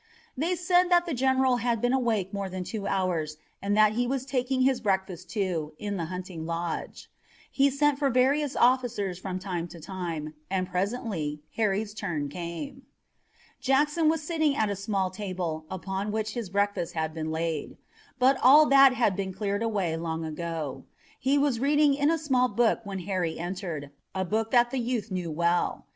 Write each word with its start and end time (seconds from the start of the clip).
They 0.35 0.55
said 0.55 0.89
that 0.89 1.05
the 1.05 1.13
general 1.13 1.57
had 1.57 1.79
been 1.79 1.93
awake 1.93 2.33
more 2.33 2.49
than 2.49 2.63
two 2.63 2.87
hours 2.87 3.37
and 3.61 3.77
that 3.77 3.91
he 3.91 4.07
was 4.07 4.25
taking 4.25 4.61
his 4.63 4.81
breakfast, 4.81 5.29
too, 5.29 5.73
in 5.77 5.97
the 5.97 6.05
hunting 6.05 6.47
lodge. 6.47 7.07
He 7.51 7.69
sent 7.69 7.99
for 7.99 8.09
various 8.09 8.55
officers 8.55 9.19
from 9.19 9.37
time 9.37 9.67
to 9.67 9.79
time, 9.79 10.33
and 10.49 10.67
presently 10.67 11.43
Harry's 11.55 11.93
turn 11.93 12.29
came. 12.29 12.81
Jackson 13.59 14.09
was 14.09 14.23
sitting 14.23 14.55
at 14.55 14.71
a 14.71 14.75
small 14.75 15.11
table, 15.11 15.67
upon 15.69 16.11
which 16.11 16.31
his 16.33 16.49
breakfast 16.49 16.95
had 16.95 17.13
been 17.13 17.29
laid. 17.29 17.77
But 18.17 18.39
all 18.41 18.65
that 18.69 18.95
had 18.95 19.15
been 19.15 19.31
cleared 19.31 19.61
away 19.61 19.95
long 19.97 20.25
ago. 20.25 20.83
He 21.19 21.37
was 21.37 21.59
reading 21.59 21.93
in 21.93 22.09
a 22.09 22.17
small 22.17 22.47
book 22.47 22.79
when 22.85 23.01
Harry 23.01 23.37
entered, 23.37 23.91
a 24.15 24.25
book 24.25 24.49
that 24.49 24.71
the 24.71 24.79
youth 24.79 25.11
knew 25.11 25.29
well. 25.29 25.85